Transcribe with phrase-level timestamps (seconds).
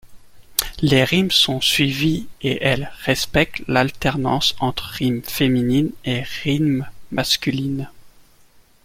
[0.81, 7.87] Les rimes sont suivies et elles respectent l'alternance entre rimes féminines et rimes masculines.